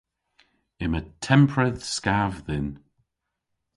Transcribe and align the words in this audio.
Yma 0.83 1.01
tempredh 1.23 1.83
skav 1.95 2.33
dhyn. 2.45 2.67